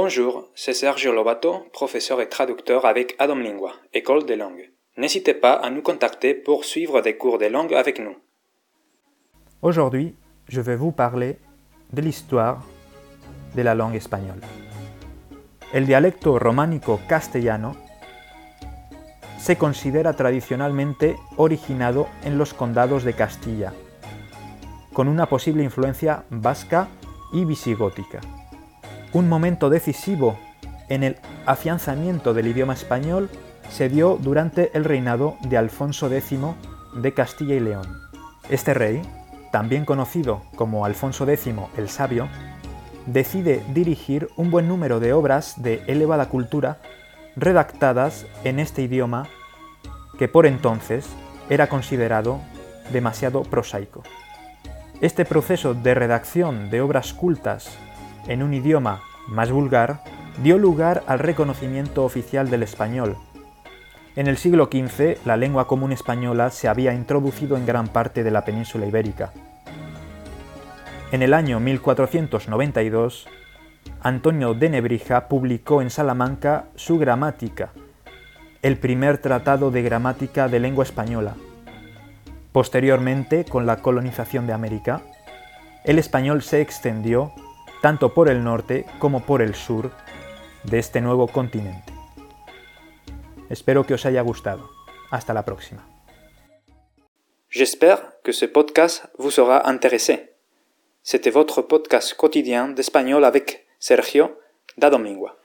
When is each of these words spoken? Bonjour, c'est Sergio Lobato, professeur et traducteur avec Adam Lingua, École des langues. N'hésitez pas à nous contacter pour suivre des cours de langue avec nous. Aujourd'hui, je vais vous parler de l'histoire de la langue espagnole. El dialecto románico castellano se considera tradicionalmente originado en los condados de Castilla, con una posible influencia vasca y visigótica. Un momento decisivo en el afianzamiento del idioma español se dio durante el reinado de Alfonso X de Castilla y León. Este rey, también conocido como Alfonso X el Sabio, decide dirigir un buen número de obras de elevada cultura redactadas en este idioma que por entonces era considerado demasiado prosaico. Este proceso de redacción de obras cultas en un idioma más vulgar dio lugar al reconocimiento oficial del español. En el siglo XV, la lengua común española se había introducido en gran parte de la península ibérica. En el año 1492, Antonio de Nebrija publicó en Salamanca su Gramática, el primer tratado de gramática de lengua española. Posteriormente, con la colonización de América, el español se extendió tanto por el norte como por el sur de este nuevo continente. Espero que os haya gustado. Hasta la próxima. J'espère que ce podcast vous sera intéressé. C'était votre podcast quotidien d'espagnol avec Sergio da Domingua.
Bonjour, 0.00 0.44
c'est 0.54 0.74
Sergio 0.74 1.12
Lobato, 1.12 1.66
professeur 1.72 2.20
et 2.20 2.28
traducteur 2.28 2.86
avec 2.86 3.16
Adam 3.18 3.34
Lingua, 3.34 3.72
École 3.92 4.24
des 4.24 4.36
langues. 4.36 4.70
N'hésitez 4.96 5.34
pas 5.34 5.54
à 5.54 5.70
nous 5.70 5.82
contacter 5.82 6.34
pour 6.34 6.64
suivre 6.64 7.00
des 7.00 7.16
cours 7.16 7.36
de 7.38 7.46
langue 7.46 7.74
avec 7.74 7.98
nous. 7.98 8.14
Aujourd'hui, 9.60 10.14
je 10.46 10.60
vais 10.60 10.76
vous 10.76 10.92
parler 10.92 11.40
de 11.92 12.00
l'histoire 12.00 12.64
de 13.56 13.62
la 13.62 13.74
langue 13.74 13.96
espagnole. 13.96 14.40
El 15.72 15.86
dialecto 15.86 16.38
románico 16.38 17.00
castellano 17.08 17.74
se 19.40 19.56
considera 19.56 20.12
tradicionalmente 20.12 21.16
originado 21.38 22.06
en 22.24 22.38
los 22.38 22.54
condados 22.54 23.02
de 23.02 23.14
Castilla, 23.14 23.72
con 24.92 25.08
una 25.08 25.26
posible 25.26 25.64
influencia 25.64 26.22
vasca 26.30 26.86
y 27.32 27.44
visigótica. 27.44 28.20
Un 29.12 29.28
momento 29.28 29.70
decisivo 29.70 30.38
en 30.90 31.02
el 31.02 31.16
afianzamiento 31.46 32.34
del 32.34 32.46
idioma 32.46 32.74
español 32.74 33.30
se 33.70 33.88
dio 33.88 34.18
durante 34.20 34.70
el 34.76 34.84
reinado 34.84 35.36
de 35.48 35.56
Alfonso 35.56 36.12
X 36.12 36.38
de 36.94 37.14
Castilla 37.14 37.54
y 37.54 37.60
León. 37.60 37.86
Este 38.50 38.74
rey, 38.74 39.00
también 39.50 39.86
conocido 39.86 40.42
como 40.56 40.84
Alfonso 40.84 41.26
X 41.26 41.54
el 41.78 41.88
Sabio, 41.88 42.28
decide 43.06 43.62
dirigir 43.72 44.28
un 44.36 44.50
buen 44.50 44.68
número 44.68 45.00
de 45.00 45.14
obras 45.14 45.62
de 45.62 45.82
elevada 45.86 46.28
cultura 46.28 46.78
redactadas 47.34 48.26
en 48.44 48.58
este 48.58 48.82
idioma 48.82 49.26
que 50.18 50.28
por 50.28 50.44
entonces 50.44 51.06
era 51.48 51.68
considerado 51.68 52.40
demasiado 52.92 53.42
prosaico. 53.42 54.02
Este 55.00 55.24
proceso 55.24 55.72
de 55.72 55.94
redacción 55.94 56.68
de 56.68 56.82
obras 56.82 57.14
cultas 57.14 57.78
en 58.28 58.42
un 58.42 58.54
idioma 58.54 59.02
más 59.26 59.50
vulgar 59.50 60.00
dio 60.42 60.58
lugar 60.58 61.02
al 61.06 61.18
reconocimiento 61.18 62.04
oficial 62.04 62.48
del 62.50 62.62
español. 62.62 63.16
En 64.14 64.26
el 64.26 64.36
siglo 64.36 64.68
XV, 64.72 65.24
la 65.24 65.36
lengua 65.36 65.66
común 65.66 65.92
española 65.92 66.50
se 66.50 66.68
había 66.68 66.94
introducido 66.94 67.56
en 67.56 67.66
gran 67.66 67.88
parte 67.88 68.22
de 68.22 68.30
la 68.30 68.44
península 68.44 68.86
ibérica. 68.86 69.32
En 71.10 71.22
el 71.22 71.34
año 71.34 71.58
1492, 71.60 73.26
Antonio 74.02 74.54
de 74.54 74.68
Nebrija 74.68 75.28
publicó 75.28 75.82
en 75.82 75.90
Salamanca 75.90 76.66
su 76.76 76.98
Gramática, 76.98 77.70
el 78.62 78.76
primer 78.76 79.18
tratado 79.18 79.70
de 79.70 79.82
gramática 79.82 80.48
de 80.48 80.60
lengua 80.60 80.84
española. 80.84 81.34
Posteriormente, 82.52 83.44
con 83.44 83.66
la 83.66 83.76
colonización 83.76 84.46
de 84.46 84.52
América, 84.52 85.02
el 85.84 85.98
español 85.98 86.42
se 86.42 86.60
extendió 86.60 87.32
tanto 87.82 88.14
por 88.14 88.28
el 88.28 88.42
norte 88.42 88.86
como 88.98 89.24
por 89.24 89.42
el 89.42 89.54
sur 89.54 89.90
de 90.64 90.78
este 90.78 91.00
nuevo 91.00 91.28
continente. 91.28 91.92
Espero 93.50 93.84
que 93.84 93.94
os 93.94 94.04
haya 94.06 94.22
gustado. 94.22 94.68
Hasta 95.10 95.32
la 95.32 95.44
próxima. 95.44 95.86
J'espère 97.50 98.20
que 98.22 98.32
ce 98.32 98.46
podcast 98.46 99.06
vous 99.16 99.30
sera 99.30 99.68
intéressé. 99.68 100.34
C'était 101.02 101.30
votre 101.30 101.62
podcast 101.62 102.14
quotidien 102.14 102.68
d'espagnol 102.68 103.24
avec 103.24 103.66
Sergio 103.78 104.38
da 104.76 104.90
Domingua. 104.90 105.38